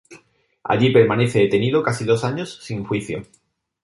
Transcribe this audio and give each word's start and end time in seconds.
Allí 0.63 0.89
permanece 0.91 1.37
detenido 1.37 1.83
casi 1.83 2.05
dos 2.05 2.23
años 2.23 2.55
sin 2.63 2.83
juicio. 2.83 3.21